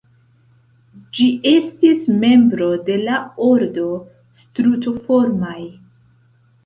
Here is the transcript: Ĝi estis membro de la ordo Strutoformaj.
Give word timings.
Ĝi 1.17 1.27
estis 1.49 2.07
membro 2.25 2.69
de 2.87 2.97
la 3.03 3.19
ordo 3.51 3.85
Strutoformaj. 4.43 5.59